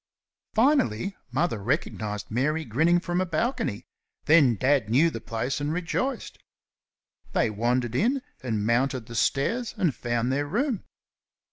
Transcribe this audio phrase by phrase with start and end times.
[0.55, 3.85] Finally Mother recognised Mary grinning from a balcony,
[4.25, 6.39] then Dad knew the place and rejoiced.
[7.33, 10.85] They wandered in and mounted the stairs and found their room.